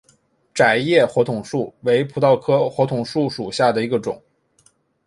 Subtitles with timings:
[0.51, 4.19] 窄叶火筒树为葡萄科火筒树属下的一个种。